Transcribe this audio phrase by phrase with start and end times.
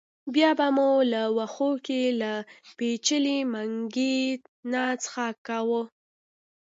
[0.33, 2.31] بیا به مو له وښو کې له
[2.77, 4.17] پېچلي منګي
[4.71, 5.81] نه څښاک کاوه.